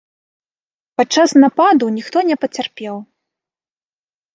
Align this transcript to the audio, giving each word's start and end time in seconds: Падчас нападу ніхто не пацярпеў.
Падчас 1.01 1.29
нападу 1.45 1.93
ніхто 2.01 2.27
не 2.33 2.41
пацярпеў. 2.47 2.95